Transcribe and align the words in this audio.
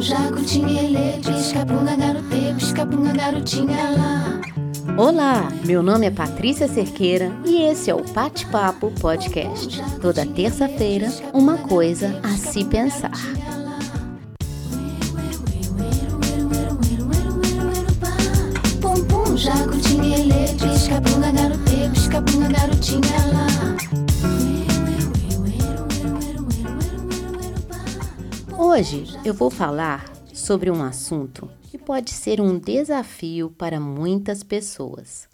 Jacutinha, 0.00 0.82
ele, 0.82 1.22
pisca-punga, 1.22 1.96
garote, 1.96 2.54
pisca-punga, 2.58 3.12
garotinha 3.14 3.90
lá. 3.96 4.40
Olá, 4.98 5.48
meu 5.64 5.82
nome 5.82 6.06
é 6.06 6.10
Patrícia 6.10 6.68
Cerqueira 6.68 7.32
e 7.46 7.62
esse 7.62 7.90
é 7.90 7.94
o 7.94 8.04
Pate 8.04 8.46
Papo 8.48 8.92
Podcast. 9.00 9.82
Toda 10.02 10.26
terça-feira, 10.26 11.10
uma 11.32 11.56
coisa 11.56 12.20
a 12.22 12.36
se 12.36 12.64
pensar. 12.64 13.12
Jacutinha, 19.36 20.18
ele, 20.18 20.48
pisca-punga, 20.58 21.32
garote, 21.32 21.90
pisca-punga, 21.92 22.48
garotinha 22.48 23.32
lá. 23.32 23.43
Hoje 28.74 29.04
eu 29.24 29.32
vou 29.32 29.50
falar 29.50 30.12
sobre 30.34 30.68
um 30.68 30.82
assunto 30.82 31.48
que 31.62 31.78
pode 31.78 32.10
ser 32.10 32.40
um 32.40 32.58
desafio 32.58 33.48
para 33.48 33.78
muitas 33.78 34.42
pessoas: 34.42 35.28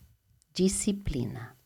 disciplina. 0.52 1.56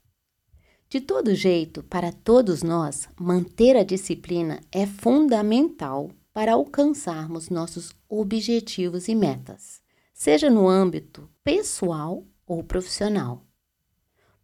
De 0.89 1.01
todo 1.01 1.35
jeito, 1.35 1.83
para 1.83 2.13
todos 2.13 2.63
nós, 2.63 3.09
manter 3.19 3.77
a 3.77 3.83
disciplina 3.83 4.61
é 4.71 4.87
fundamental 4.87 6.13
para 6.33 6.53
alcançarmos 6.53 7.51
nossos 7.51 7.93
objetivos 8.09 9.09
e 9.09 9.15
metas, 9.17 9.83
seja 10.13 10.49
no 10.49 10.69
âmbito 10.69 11.29
pessoal 11.43 12.25
ou 12.47 12.63
profissional. 12.63 13.43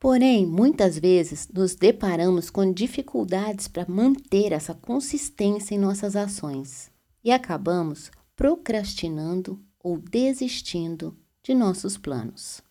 Porém, 0.01 0.45
muitas 0.45 0.99
vezes 0.99 1.49
nos 1.55 1.77
deparamos 1.77 2.51
com 2.51 2.73
dificuldades 2.73 3.69
para 3.69 3.87
manter 3.89 4.51
essa 4.51 4.75
consistência 4.75 5.77
em 5.77 5.79
nossas 5.79 6.17
ações 6.17 6.90
e 7.23 7.31
acabamos 7.31 8.11
procrastinando 8.35 9.63
ou 9.83 9.99
desistindo 9.99 11.17
de 11.43 11.55
nossos 11.55 11.97
planos. 11.97 12.63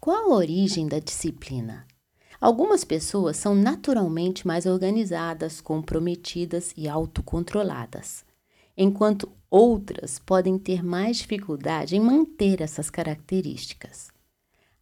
Qual 0.00 0.32
a 0.32 0.36
origem 0.36 0.86
da 0.86 0.98
disciplina? 0.98 1.86
Algumas 2.40 2.84
pessoas 2.84 3.36
são 3.36 3.54
naturalmente 3.54 4.46
mais 4.46 4.64
organizadas, 4.64 5.60
comprometidas 5.60 6.72
e 6.76 6.88
autocontroladas, 6.88 8.24
enquanto 8.76 9.30
outras 9.50 10.20
podem 10.20 10.56
ter 10.56 10.84
mais 10.84 11.16
dificuldade 11.16 11.96
em 11.96 12.00
manter 12.00 12.60
essas 12.60 12.88
características. 12.88 14.10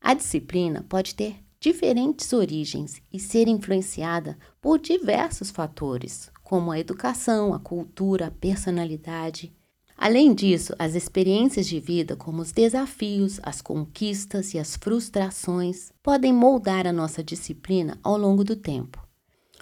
A 0.01 0.13
disciplina 0.13 0.85
pode 0.87 1.15
ter 1.15 1.37
diferentes 1.59 2.33
origens 2.35 3.01
e 3.11 3.19
ser 3.19 3.49
influenciada 3.49 4.37
por 4.61 4.79
diversos 4.79 5.51
fatores, 5.51 6.31
como 6.47 6.71
a 6.71 6.79
educação, 6.79 7.53
a 7.53 7.59
cultura, 7.59 8.29
a 8.29 8.31
personalidade. 8.31 9.53
Além 9.97 10.33
disso, 10.33 10.77
as 10.79 10.95
experiências 10.95 11.67
de 11.67 11.81
vida, 11.81 12.15
como 12.15 12.41
os 12.41 12.53
desafios, 12.53 13.41
as 13.43 13.61
conquistas 13.61 14.55
e 14.55 14.59
as 14.61 14.77
frustrações, 14.77 15.91
podem 16.01 16.33
moldar 16.33 16.87
a 16.87 16.93
nossa 16.93 17.21
disciplina 17.21 17.99
ao 18.01 18.17
longo 18.17 18.45
do 18.45 18.55
tempo, 18.55 19.05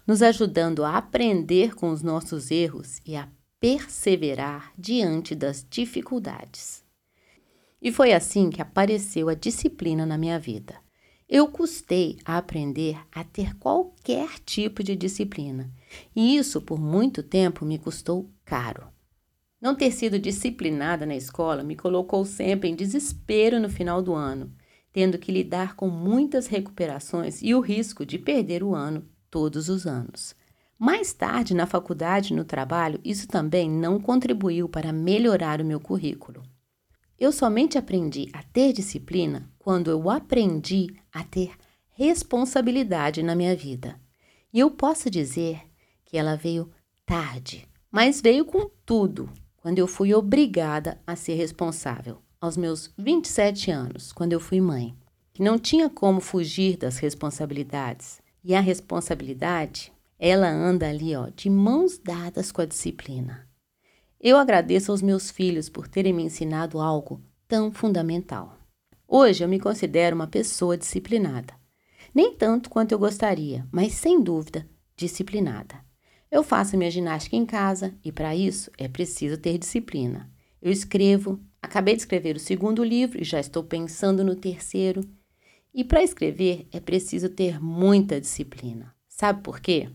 nos 0.07 0.21
ajudando 0.21 0.85
a 0.85 0.99
aprender 0.99 1.75
com 1.75 1.89
os 1.89 2.03
nossos 2.03 2.51
erros 2.51 3.01
e 3.07 3.17
a 3.17 3.31
perseverar 3.59 4.71
diante 4.77 5.35
das 5.35 5.67
dificuldades. 5.71 6.85
E 7.81 7.91
foi 7.91 8.13
assim 8.13 8.51
que 8.51 8.61
apareceu 8.61 9.31
a 9.31 9.35
disciplina 9.35 10.05
na 10.05 10.19
minha 10.19 10.39
vida. 10.39 10.75
Eu 11.27 11.49
custei 11.49 12.19
a 12.27 12.37
aprender 12.37 12.99
a 13.11 13.25
ter 13.25 13.55
qualquer 13.57 14.39
tipo 14.41 14.83
de 14.85 14.95
disciplina, 14.95 15.73
e 16.15 16.37
isso 16.37 16.61
por 16.61 16.81
muito 16.81 17.23
tempo 17.23 17.65
me 17.65 17.79
custou 17.79 18.31
caro. 18.45 18.89
Não 19.61 19.75
ter 19.75 19.91
sido 19.91 20.19
disciplinada 20.19 21.07
na 21.07 21.17
escola 21.17 21.63
me 21.63 21.75
colocou 21.75 22.25
sempre 22.25 22.69
em 22.69 22.75
desespero 22.75 23.59
no 23.59 23.71
final 23.71 24.03
do 24.03 24.13
ano, 24.13 24.53
tendo 24.93 25.19
que 25.19 25.33
lidar 25.33 25.75
com 25.75 25.89
muitas 25.89 26.47
recuperações 26.47 27.43
e 27.43 27.55
o 27.55 27.61
risco 27.61 28.05
de 28.05 28.19
perder 28.19 28.63
o 28.63 28.75
ano 28.75 29.09
todos 29.31 29.69
os 29.69 29.87
anos. 29.87 30.35
Mais 30.79 31.13
tarde, 31.13 31.55
na 31.55 31.67
faculdade 31.67 32.33
e 32.33 32.37
no 32.37 32.45
trabalho, 32.45 33.01
isso 33.05 33.27
também 33.27 33.71
não 33.71 33.99
contribuiu 33.99 34.69
para 34.69 34.93
melhorar 34.93 35.61
o 35.61 35.65
meu 35.65 35.81
currículo. 35.81 36.43
Eu 37.19 37.33
somente 37.33 37.79
aprendi 37.79 38.29
a 38.33 38.43
ter 38.43 38.73
disciplina 38.73 39.51
quando 39.59 39.91
eu 39.91 40.11
aprendi 40.11 40.89
a 41.13 41.25
ter 41.25 41.53
responsabilidade 41.93 43.23
na 43.23 43.35
minha 43.35 43.57
vida. 43.57 43.99
E 44.53 44.59
eu 44.61 44.71
posso 44.71 45.09
dizer 45.09 45.63
que 46.15 46.19
ela 46.19 46.37
veio 46.37 46.71
tarde, 47.05 47.67
mas 47.91 48.21
veio 48.21 48.45
com 48.45 48.71
tudo 48.87 49.29
quando 49.57 49.81
eu 49.81 49.89
fui 49.89 50.15
obrigada 50.15 50.97
a 51.05 51.17
ser 51.17 51.35
responsável, 51.35 52.19
aos 52.41 52.57
meus 52.57 52.89
27 52.97 53.73
anos, 53.73 54.13
quando 54.13 54.33
eu 54.33 54.39
fui 54.39 54.61
mãe. 54.61 54.95
Que 55.33 55.43
não 55.43 55.59
tinha 55.59 55.91
como 55.91 56.21
fugir 56.21 56.77
das 56.77 56.99
responsabilidades. 56.99 58.21
E 58.45 58.55
a 58.55 58.61
responsabilidade, 58.61 59.93
ela 60.17 60.49
anda 60.49 60.89
ali, 60.89 61.17
ó, 61.17 61.31
de 61.35 61.51
mãos 61.51 61.99
dadas 61.99 62.53
com 62.53 62.63
a 62.63 62.65
disciplina. 62.65 63.49
Eu 64.21 64.37
agradeço 64.37 64.93
aos 64.93 65.03
meus 65.03 65.33
filhos 65.33 65.69
por 65.69 65.89
terem 65.89 66.13
me 66.13 66.23
ensinado 66.23 66.79
algo 66.79 67.21
tão 67.49 67.73
fundamental. 67.73 68.57
Hoje 69.09 69.43
eu 69.43 69.49
me 69.49 69.59
considero 69.59 70.15
uma 70.15 70.29
pessoa 70.29 70.79
disciplinada. 70.79 71.55
Nem 72.15 72.37
tanto 72.37 72.71
quanto 72.71 72.93
eu 72.93 73.01
gostaria, 73.01 73.67
mas 73.73 73.95
sem 73.95 74.23
dúvida 74.23 74.65
disciplinada. 74.97 75.84
Eu 76.35 76.43
faço 76.43 76.77
minha 76.77 76.91
ginástica 76.91 77.37
em 77.37 77.47
casa 77.47 77.95
e 78.05 78.11
para 78.11 78.35
isso 78.35 78.69
é 78.77 78.89
preciso 78.89 79.39
ter 79.39 79.57
disciplina. 79.57 80.29
Eu 80.61 80.73
escrevo, 80.73 81.39
acabei 81.63 81.95
de 81.95 82.01
escrever 82.01 82.35
o 82.35 82.41
segundo 82.41 82.83
livro 82.83 83.23
e 83.23 83.25
já 83.25 83.39
estou 83.39 83.63
pensando 83.63 84.25
no 84.25 84.35
terceiro. 84.35 85.03
E 85.73 85.85
para 85.85 86.03
escrever 86.03 86.67
é 86.73 86.81
preciso 86.81 87.29
ter 87.29 87.63
muita 87.63 88.21
disciplina. 88.21 88.93
Sabe 89.07 89.43
por 89.45 89.61
quê? 89.61 89.89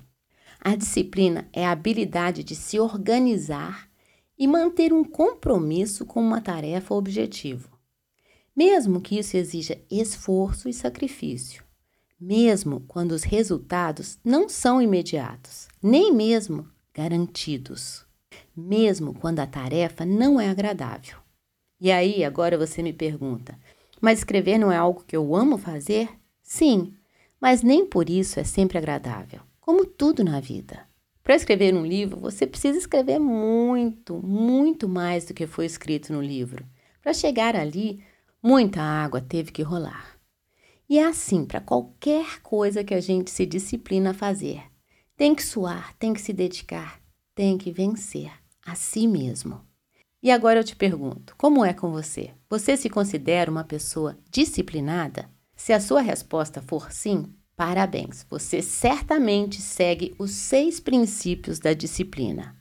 A 0.61 0.77
disciplina 0.77 1.45
é 1.51 1.65
a 1.65 1.71
habilidade 1.71 2.41
de 2.41 2.55
se 2.55 2.79
organizar 2.79 3.89
e 4.37 4.47
manter 4.47 4.93
um 4.93 5.03
compromisso 5.03 6.05
com 6.05 6.21
uma 6.21 6.39
tarefa 6.39 6.93
ou 6.93 6.99
objetivo. 7.01 7.69
Mesmo 8.55 9.01
que 9.01 9.19
isso 9.19 9.35
exija 9.35 9.77
esforço 9.91 10.69
e 10.69 10.73
sacrifício, 10.73 11.65
mesmo 12.19 12.81
quando 12.81 13.11
os 13.11 13.23
resultados 13.23 14.19
não 14.23 14.49
são 14.49 14.81
imediatos, 14.81 15.67
nem 15.81 16.13
mesmo 16.13 16.67
garantidos, 16.93 18.05
mesmo 18.55 19.13
quando 19.13 19.39
a 19.39 19.47
tarefa 19.47 20.05
não 20.05 20.39
é 20.39 20.49
agradável. 20.49 21.17
E 21.79 21.91
aí, 21.91 22.25
agora 22.25 22.57
você 22.57 22.83
me 22.83 22.91
pergunta: 22.91 23.57
mas 24.01 24.19
escrever 24.19 24.57
não 24.57 24.71
é 24.71 24.77
algo 24.77 25.03
que 25.07 25.15
eu 25.15 25.35
amo 25.35 25.57
fazer? 25.57 26.09
Sim, 26.43 26.93
mas 27.39 27.61
nem 27.61 27.85
por 27.85 28.09
isso 28.09 28.39
é 28.39 28.43
sempre 28.43 28.77
agradável, 28.77 29.39
como 29.61 29.85
tudo 29.85 30.23
na 30.23 30.39
vida. 30.39 30.87
Para 31.23 31.35
escrever 31.35 31.73
um 31.75 31.85
livro, 31.85 32.19
você 32.19 32.47
precisa 32.47 32.77
escrever 32.77 33.19
muito, 33.19 34.15
muito 34.15 34.89
mais 34.89 35.25
do 35.25 35.33
que 35.33 35.45
foi 35.45 35.65
escrito 35.65 36.11
no 36.11 36.21
livro. 36.21 36.65
Para 37.01 37.13
chegar 37.13 37.55
ali, 37.55 38.03
muita 38.41 38.81
água 38.81 39.21
teve 39.21 39.51
que 39.51 39.61
rolar. 39.61 40.18
E 40.89 40.97
é 40.97 41.05
assim 41.05 41.45
para 41.45 41.61
qualquer 41.61 42.41
coisa 42.41 42.83
que 42.83 42.93
a 42.93 42.99
gente 42.99 43.29
se 43.29 43.45
disciplina 43.45 44.11
a 44.11 44.13
fazer. 44.13 44.63
Tem 45.15 45.35
que 45.35 45.43
suar, 45.43 45.93
tem 45.97 46.13
que 46.13 46.21
se 46.21 46.33
dedicar, 46.33 46.99
tem 47.35 47.57
que 47.57 47.71
vencer 47.71 48.31
a 48.65 48.73
si 48.73 49.07
mesmo. 49.07 49.61
E 50.21 50.31
agora 50.31 50.59
eu 50.59 50.63
te 50.63 50.75
pergunto: 50.75 51.35
como 51.37 51.63
é 51.63 51.73
com 51.73 51.91
você? 51.91 52.31
Você 52.49 52.75
se 52.75 52.89
considera 52.89 53.51
uma 53.51 53.63
pessoa 53.63 54.17
disciplinada? 54.31 55.29
Se 55.55 55.71
a 55.71 55.79
sua 55.79 56.01
resposta 56.01 56.61
for 56.61 56.91
sim, 56.91 57.33
Parabéns, 57.59 58.25
você 58.29 58.61
certamente 58.61 59.61
segue 59.61 60.15
os 60.17 60.31
seis 60.31 60.79
princípios 60.79 61.59
da 61.59 61.73
disciplina. 61.73 62.55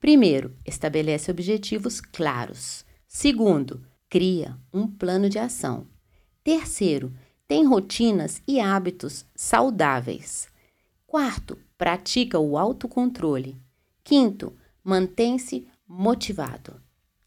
Primeiro, 0.00 0.56
estabelece 0.64 1.30
objetivos 1.30 2.00
claros. 2.00 2.82
Segundo, 3.06 3.86
cria 4.08 4.56
um 4.72 4.86
plano 4.86 5.28
de 5.28 5.38
ação. 5.38 5.86
Terceiro, 6.42 7.12
tem 7.52 7.66
rotinas 7.66 8.40
e 8.48 8.58
hábitos 8.60 9.26
saudáveis. 9.34 10.48
Quarto, 11.06 11.58
pratica 11.76 12.38
o 12.38 12.56
autocontrole. 12.56 13.60
Quinto, 14.02 14.56
mantém-se 14.82 15.68
motivado. 15.86 16.80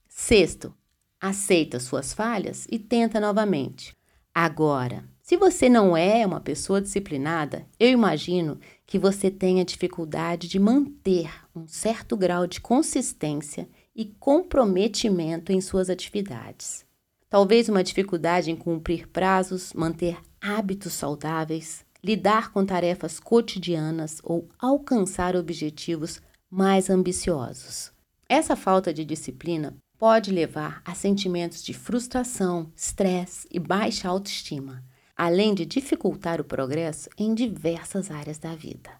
Sexto, 0.10 0.74
aceita 1.22 1.80
suas 1.80 2.12
falhas 2.12 2.66
e 2.72 2.80
tenta 2.80 3.19
novamente. 3.19 3.95
Agora, 4.33 5.07
se 5.22 5.38
você 5.38 5.69
não 5.69 5.95
é 5.95 6.25
uma 6.25 6.42
pessoa 6.42 6.81
disciplinada, 6.81 7.68
eu 7.80 7.89
imagino 7.89 8.60
que 8.83 8.98
você 8.98 9.30
tenha 9.30 9.63
dificuldade 9.63 10.48
de 10.48 10.57
manter 10.57 11.31
um 11.56 11.68
certo 11.68 12.18
grau 12.18 12.48
de 12.48 12.60
consistência 12.60 13.69
e 13.95 14.06
comprometimento 14.06 15.51
em 15.51 15.62
suas 15.62 15.88
atividades. 15.88 16.83
Talvez 17.30 17.68
uma 17.69 17.83
dificuldade 17.83 18.51
em 18.51 18.56
cumprir 18.56 19.07
prazos, 19.07 19.74
manter 19.74 20.18
hábitos 20.39 20.94
saudáveis, 20.94 21.83
lidar 22.04 22.51
com 22.51 22.66
tarefas 22.66 23.19
cotidianas 23.19 24.22
ou 24.24 24.48
alcançar 24.60 25.36
objetivos 25.36 26.22
mais 26.50 26.89
ambiciosos. 26.89 27.92
Essa 28.30 28.56
falta 28.56 28.94
de 28.94 29.04
disciplina 29.04 29.75
pode 29.98 30.31
levar 30.31 30.81
a 30.86 30.94
sentimentos 30.94 31.63
de 31.63 31.74
frustração, 31.74 32.72
estresse 32.75 33.48
e 33.51 33.60
baixa 33.60 34.07
autoestima, 34.07 34.83
além 35.16 35.56
de 35.56 35.66
dificultar 35.66 36.39
o 36.39 36.44
progresso 36.44 37.10
em 37.18 37.33
diversas 37.33 38.12
áreas 38.12 38.38
da 38.38 38.54
vida. 38.56 38.92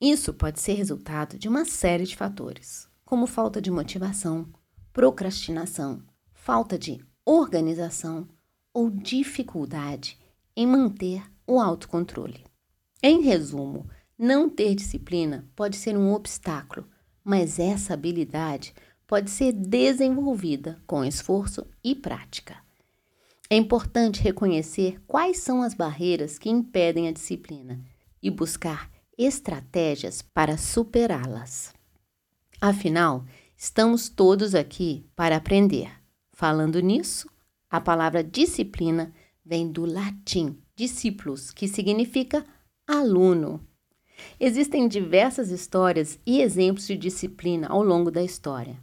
Isso 0.00 0.34
pode 0.34 0.60
ser 0.60 0.74
resultado 0.74 1.38
de 1.38 1.48
uma 1.48 1.64
série 1.64 2.04
de 2.04 2.16
fatores, 2.16 2.88
como 3.04 3.26
falta 3.26 3.62
de 3.62 3.70
motivação, 3.70 4.48
procrastinação, 4.92 6.02
falta 6.34 6.78
de 6.78 7.00
organização 7.24 8.28
ou 8.74 8.90
dificuldade 8.90 10.18
em 10.56 10.66
manter 10.66 11.22
o 11.46 11.60
autocontrole. 11.60 12.44
Em 13.02 13.20
resumo, 13.22 13.88
não 14.18 14.48
ter 14.48 14.74
disciplina 14.74 15.48
pode 15.56 15.76
ser 15.76 15.96
um 15.96 16.12
obstáculo, 16.12 16.86
mas 17.24 17.58
essa 17.58 17.94
habilidade 17.94 18.74
pode 19.06 19.30
ser 19.30 19.52
desenvolvida 19.52 20.80
com 20.86 21.04
esforço 21.04 21.66
e 21.82 21.94
prática. 21.94 22.56
É 23.50 23.56
importante 23.56 24.22
reconhecer 24.22 25.00
quais 25.06 25.38
são 25.38 25.62
as 25.62 25.74
barreiras 25.74 26.38
que 26.38 26.48
impedem 26.48 27.08
a 27.08 27.12
disciplina 27.12 27.84
e 28.22 28.30
buscar 28.30 28.90
estratégias 29.18 30.22
para 30.22 30.56
superá-las. 30.56 31.74
Afinal, 32.60 33.26
estamos 33.56 34.08
todos 34.08 34.54
aqui 34.54 35.04
para 35.14 35.36
aprender. 35.36 36.01
Falando 36.32 36.80
nisso, 36.80 37.28
a 37.70 37.80
palavra 37.80 38.24
disciplina 38.24 39.12
vem 39.44 39.70
do 39.70 39.84
latim 39.84 40.58
discípulos, 40.74 41.50
que 41.50 41.68
significa 41.68 42.44
aluno. 42.86 43.66
Existem 44.40 44.88
diversas 44.88 45.50
histórias 45.50 46.18
e 46.24 46.40
exemplos 46.40 46.86
de 46.86 46.96
disciplina 46.96 47.68
ao 47.68 47.82
longo 47.82 48.10
da 48.10 48.22
história. 48.22 48.78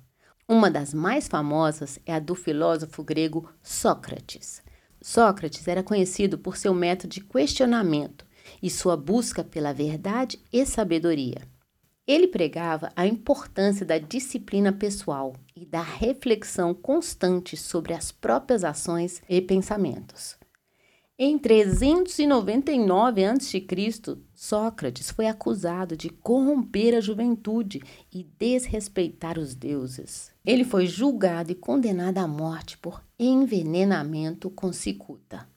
Uma 0.48 0.70
das 0.70 0.94
mais 0.94 1.28
famosas 1.28 2.00
é 2.06 2.14
a 2.14 2.20
do 2.20 2.36
filósofo 2.36 3.04
grego 3.04 3.50
Sócrates. 3.62 4.64
Sócrates 5.02 5.68
era 5.68 5.84
conhecido 5.84 6.38
por 6.38 6.58
seu 6.58 6.74
método 6.74 7.14
de 7.14 7.22
questionamento 7.22 8.26
e 8.62 8.70
sua 8.70 8.98
busca 8.98 9.44
pela 9.44 9.74
verdade 9.74 10.40
e 10.52 10.66
sabedoria. 10.66 11.42
Ele 12.10 12.28
pregava 12.28 12.92
a 12.96 13.06
importância 13.06 13.86
da 13.86 14.00
disciplina 14.00 14.74
pessoal 14.74 15.36
e 15.56 15.64
da 15.64 15.84
reflexão 15.84 16.74
constante 16.74 17.56
sobre 17.56 17.94
as 17.94 18.12
próprias 18.12 18.64
ações 18.64 19.22
e 19.30 19.40
pensamentos. 19.40 20.36
Em 21.20 21.38
399 21.38 23.24
a.C., 23.24 23.64
Sócrates 24.34 25.12
foi 25.12 25.28
acusado 25.28 25.96
de 25.96 26.10
corromper 26.10 26.96
a 26.96 27.00
juventude 27.00 27.80
e 28.12 28.24
desrespeitar 28.24 29.38
os 29.38 29.54
deuses. 29.54 30.32
Ele 30.44 30.64
foi 30.64 30.88
julgado 30.88 31.52
e 31.52 31.56
condenado 31.56 32.18
à 32.18 32.28
morte 32.28 32.76
por 32.80 33.04
envenenamento 33.20 34.50
com 34.50 34.74
cicuta. 34.74 35.48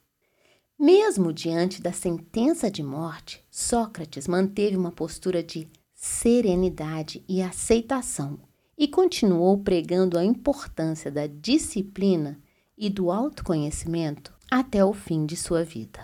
Mesmo 0.79 1.33
diante 1.33 1.81
da 1.81 1.95
sentença 1.95 2.71
de 2.71 2.83
morte, 2.83 3.43
Sócrates 3.51 4.29
manteve 4.29 4.77
uma 4.77 4.93
postura 4.93 5.43
de 5.43 5.67
serenidade 6.05 7.25
e 7.29 7.41
aceitação 7.41 8.41
e 8.77 8.89
continuou 8.89 9.59
pregando 9.59 10.19
a 10.19 10.25
importância 10.25 11.13
da 11.13 11.29
disciplina 11.29 12.43
e 12.77 12.91
do 12.91 13.09
autoconhecimento 13.09 14.35
até 14.51 14.85
o 14.85 14.93
fim 14.93 15.25
de 15.25 15.37
sua 15.37 15.63
vida. 15.63 16.01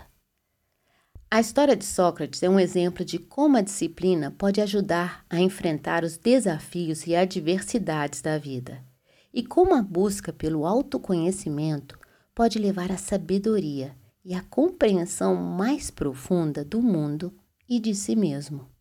A 1.28 1.40
história 1.40 1.74
de 1.74 1.84
Sócrates 1.84 2.44
é 2.44 2.48
um 2.48 2.60
exemplo 2.60 3.04
de 3.04 3.18
como 3.18 3.56
a 3.56 3.60
disciplina 3.60 4.30
pode 4.30 4.60
ajudar 4.60 5.26
a 5.28 5.40
enfrentar 5.40 6.04
os 6.04 6.16
desafios 6.16 7.04
e 7.04 7.16
adversidades 7.16 8.22
da 8.22 8.38
vida, 8.38 8.84
e 9.34 9.42
como 9.42 9.74
a 9.74 9.82
busca 9.82 10.32
pelo 10.32 10.64
autoconhecimento 10.64 11.98
pode 12.32 12.56
levar 12.56 12.92
à 12.92 12.96
sabedoria 12.96 13.96
e 14.24 14.32
à 14.32 14.42
compreensão 14.42 15.34
mais 15.34 15.90
profunda 15.90 16.64
do 16.64 16.80
mundo 16.80 17.36
e 17.68 17.80
de 17.80 17.96
si 17.96 18.14
mesmo. 18.14 18.77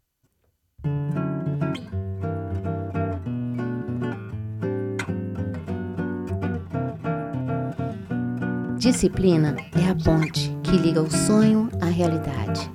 Disciplina 8.77 9.55
é 9.75 9.89
a 9.89 9.95
ponte 9.95 10.55
que 10.61 10.77
liga 10.77 11.01
o 11.01 11.09
sonho 11.09 11.67
à 11.81 11.85
realidade. 11.85 12.71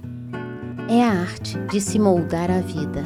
É 0.89 1.05
a 1.05 1.21
arte 1.21 1.57
de 1.71 1.81
se 1.81 1.97
moldar 1.97 2.51
a 2.51 2.61
vida, 2.61 3.05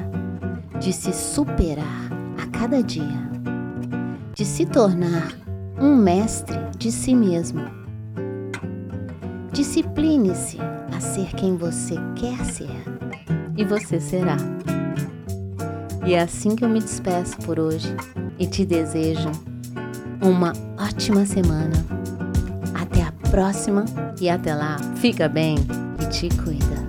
de 0.80 0.94
se 0.94 1.12
superar 1.12 2.10
a 2.42 2.46
cada 2.58 2.82
dia, 2.82 3.30
de 4.34 4.46
se 4.46 4.64
tornar 4.64 5.30
um 5.78 5.94
mestre 5.94 6.56
de 6.78 6.90
si 6.90 7.14
mesmo. 7.14 7.60
Discipline-se 9.52 10.56
a 10.96 10.98
ser 10.98 11.26
quem 11.34 11.54
você 11.54 11.96
quer 12.14 12.42
ser 12.46 12.82
e 13.58 13.62
você 13.62 14.00
será. 14.00 14.55
E 16.06 16.14
é 16.14 16.22
assim 16.22 16.54
que 16.54 16.64
eu 16.64 16.68
me 16.68 16.80
despeço 16.80 17.36
por 17.38 17.58
hoje. 17.58 17.94
E 18.38 18.46
te 18.46 18.64
desejo 18.64 19.30
uma 20.22 20.52
ótima 20.78 21.26
semana. 21.26 21.96
Próxima 23.30 23.84
e 24.20 24.30
até 24.30 24.54
lá, 24.54 24.76
fica 24.96 25.28
bem 25.28 25.56
e 26.00 26.06
te 26.06 26.28
cuida. 26.42 26.85